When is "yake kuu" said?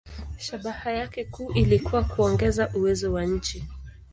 0.91-1.51